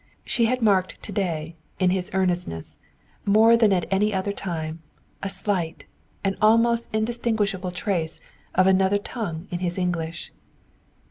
[0.25, 2.79] She had marked to day in his earnestness,
[3.23, 4.81] more than at any other time,
[5.21, 5.85] a slight,
[6.23, 8.19] an almost indistinguishable trace
[8.55, 10.31] of another tongue in his English.